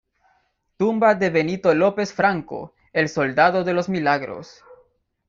[0.77, 4.63] Tumba de Benito López Franco, el Soldado de los Milagros